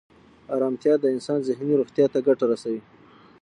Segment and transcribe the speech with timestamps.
[0.55, 2.81] ارامتیا د انسان ذهني روغتیا ته ګټه رسوي.